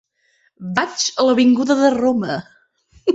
Vaig 0.79 1.03
a 1.23 1.25
l'avinguda 1.27 1.75
de 1.83 1.91
Roma. 1.99 2.39